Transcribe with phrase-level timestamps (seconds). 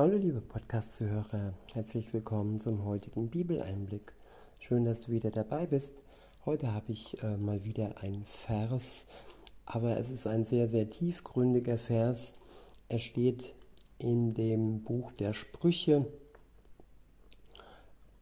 [0.00, 4.14] Hallo liebe Podcast-Zuhörer, herzlich willkommen zum heutigen Bibeleinblick.
[4.58, 6.02] Schön, dass du wieder dabei bist.
[6.46, 9.04] Heute habe ich äh, mal wieder einen Vers,
[9.66, 12.32] aber es ist ein sehr, sehr tiefgründiger Vers.
[12.88, 13.54] Er steht
[13.98, 16.06] in dem Buch der Sprüche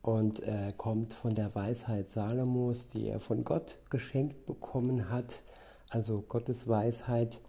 [0.00, 5.42] und er kommt von der Weisheit Salomos, die er von Gott geschenkt bekommen hat,
[5.90, 7.42] also Gottes Weisheit.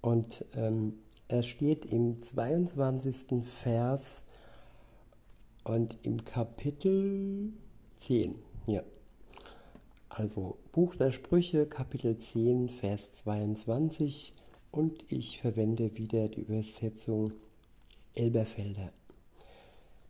[0.00, 0.94] Und ähm,
[1.32, 3.42] er steht im 22.
[3.42, 4.24] Vers
[5.64, 7.54] und im Kapitel
[7.96, 8.34] 10.
[8.66, 8.82] Ja.
[10.10, 14.34] Also Buch der Sprüche, Kapitel 10, Vers 22
[14.72, 17.32] und ich verwende wieder die Übersetzung
[18.14, 18.92] Elberfelder.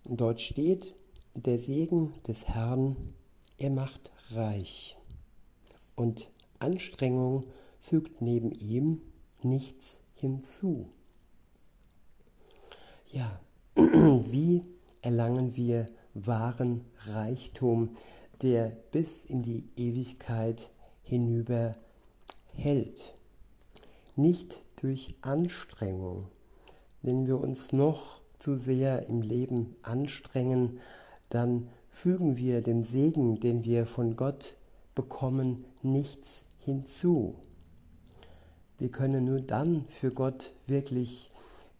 [0.05, 0.97] Dort steht,
[1.37, 2.97] der Segen des Herrn,
[3.59, 4.97] er macht reich
[5.95, 7.45] und Anstrengung
[7.79, 9.03] fügt neben ihm
[9.41, 10.89] nichts hinzu.
[13.13, 13.41] Ja,
[13.77, 14.65] wie
[15.03, 17.91] erlangen wir wahren Reichtum,
[18.41, 20.71] der bis in die Ewigkeit
[21.03, 21.75] hinüber
[22.55, 23.13] hält?
[24.17, 26.29] Nicht durch Anstrengung.
[27.03, 30.81] Wenn wir uns noch zu sehr im Leben anstrengen,
[31.29, 34.57] dann fügen wir dem Segen, den wir von Gott
[34.95, 37.35] bekommen, nichts hinzu.
[38.79, 41.29] Wir können nur dann für Gott wirklich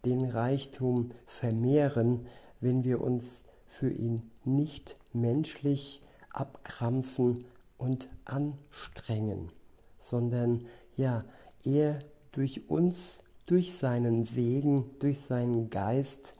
[0.05, 2.25] den Reichtum vermehren,
[2.59, 6.01] wenn wir uns für ihn nicht menschlich
[6.31, 7.45] abkrampfen
[7.77, 9.51] und anstrengen,
[9.99, 10.65] sondern
[10.95, 11.23] ja,
[11.65, 11.99] er
[12.31, 16.35] durch uns, durch seinen Segen, durch seinen Geist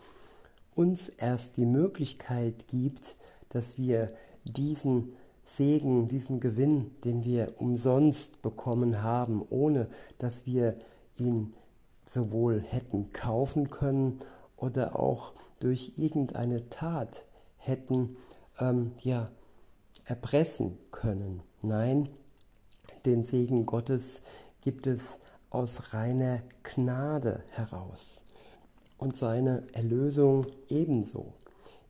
[0.75, 3.15] uns erst die Möglichkeit gibt,
[3.49, 10.77] dass wir diesen Segen, diesen Gewinn, den wir umsonst bekommen haben, ohne dass wir
[11.17, 11.53] ihn
[12.05, 14.19] sowohl hätten kaufen können
[14.57, 17.25] oder auch durch irgendeine Tat
[17.57, 18.17] hätten
[18.59, 19.31] ähm, ja,
[20.05, 21.41] erpressen können.
[21.61, 22.09] Nein,
[23.05, 24.21] den Segen Gottes
[24.61, 25.19] gibt es
[25.49, 28.23] aus reiner Gnade heraus
[28.97, 31.33] und seine Erlösung ebenso.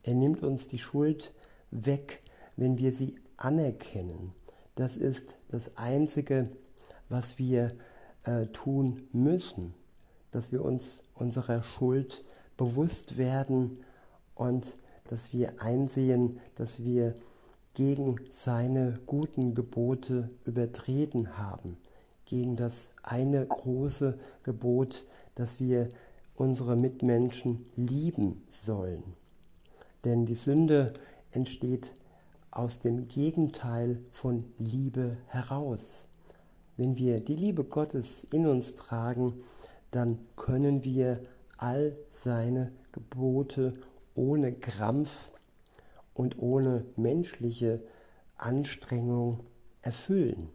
[0.04, 1.34] Er nimmt uns die Schuld
[1.72, 2.24] weg,
[2.56, 4.34] wenn wir sie anerkennen.
[4.76, 6.50] Das ist das Einzige,
[7.10, 7.76] was wir
[8.24, 9.74] äh, tun müssen
[10.34, 12.24] dass wir uns unserer Schuld
[12.58, 13.78] bewusst werden
[14.36, 14.78] und
[15.08, 17.14] dass wir einsehen, dass wir
[17.76, 21.78] gegen seine guten Gebote übertreten haben,
[22.26, 25.06] gegen das eine große Gebot,
[25.36, 25.90] dass wir
[26.36, 29.04] unsere Mitmenschen lieben sollen.
[30.04, 30.94] Denn die Sünde
[31.32, 31.94] entsteht
[32.50, 36.06] aus dem Gegenteil von Liebe heraus.
[36.76, 39.44] Wenn wir die Liebe Gottes in uns tragen,
[39.94, 41.22] dann können wir
[41.58, 43.74] all seine Gebote
[44.16, 45.32] ohne Krampf
[46.14, 47.82] und ohne menschliche
[48.38, 49.42] Anstrengung
[49.82, 50.50] erfüllen.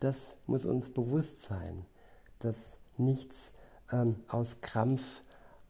[0.00, 1.84] Das muss uns bewusst sein,
[2.40, 3.52] dass nichts
[3.92, 5.22] ähm, aus Krampf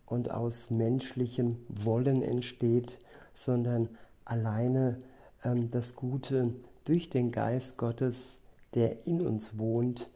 [0.07, 2.99] und aus menschlichem Wollen entsteht,
[3.35, 3.91] sondern
[4.25, 4.97] alleine
[5.45, 6.55] ähm, das Gute
[6.85, 8.41] durch den Geist Gottes,
[8.75, 10.09] der in uns wohnt,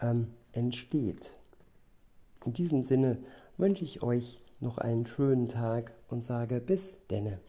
[0.00, 1.30] ähm, entsteht.
[2.44, 3.18] In diesem Sinne
[3.56, 7.40] wünsche ich euch noch einen schönen Tag und sage bis denne.